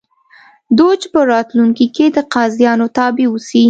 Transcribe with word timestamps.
دوج 0.77 1.01
په 1.13 1.19
راتلونکي 1.31 1.87
کې 1.95 2.05
د 2.15 2.17
قاضیانو 2.33 2.85
تابع 2.97 3.25
اوسي. 3.29 3.59